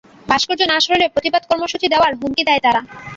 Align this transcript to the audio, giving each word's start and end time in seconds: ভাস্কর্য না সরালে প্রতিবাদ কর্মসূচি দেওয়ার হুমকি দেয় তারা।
ভাস্কর্য 0.27 0.61
না 0.67 0.77
সরালে 0.83 1.05
প্রতিবাদ 1.07 1.43
কর্মসূচি 1.49 1.87
দেওয়ার 1.93 2.11
হুমকি 2.19 2.43
দেয় 2.47 2.61
তারা। 2.65 2.81